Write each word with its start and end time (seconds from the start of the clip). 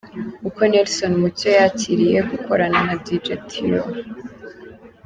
Uko 0.47 0.61
Nelson 0.71 1.11
Mucyo 1.21 1.49
yakiriye 1.57 2.19
gukorana 2.31 2.79
na 2.87 2.95
Dj 3.03 3.25
Theo. 3.49 3.83